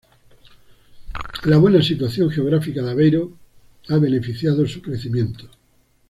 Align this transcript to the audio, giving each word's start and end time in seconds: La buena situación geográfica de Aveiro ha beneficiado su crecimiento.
La 1.45 1.59
buena 1.59 1.83
situación 1.83 2.31
geográfica 2.31 2.81
de 2.81 2.89
Aveiro 2.89 3.37
ha 3.89 3.99
beneficiado 3.99 4.65
su 4.67 4.81
crecimiento. 4.81 5.47